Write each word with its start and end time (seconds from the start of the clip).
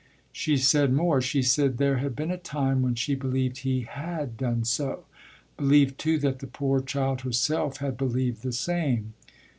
She 0.31 0.57
said 0.57 0.91
more: 0.91 1.21
she 1.21 1.43
said 1.43 1.77
there 1.77 1.97
had 1.97 2.15
been 2.15 2.31
a 2.31 2.37
time 2.39 2.81
when 2.81 2.95
she 2.95 3.13
believed 3.13 3.59
he 3.59 3.81
had 3.81 4.35
done 4.35 4.63
so 4.65 5.05
believed 5.57 5.99
too 5.99 6.17
that 6.17 6.39
the 6.39 6.47
poor 6.47 6.81
child 6.81 7.21
herself 7.21 7.77
had 7.77 7.97
believed 7.97 8.41
the 8.41 8.51
same. 8.51 9.13